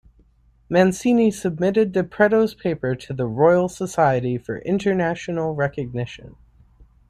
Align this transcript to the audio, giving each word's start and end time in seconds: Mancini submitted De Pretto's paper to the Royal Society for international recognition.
Mancini 0.67 1.29
submitted 1.29 1.91
De 1.91 2.03
Pretto's 2.03 2.55
paper 2.55 2.95
to 2.95 3.13
the 3.13 3.27
Royal 3.27 3.69
Society 3.69 4.35
for 4.35 4.57
international 4.57 5.53
recognition. 5.53 6.37